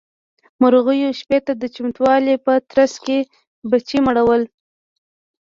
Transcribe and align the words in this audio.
مرغيو 0.61 1.11
شپې 1.19 1.37
ته 1.45 1.53
د 1.61 1.63
چمتووالي 1.75 2.35
په 2.45 2.53
ترڅ 2.71 2.93
کې 3.05 3.17
بچي 3.69 3.99
مړول. 4.07 4.41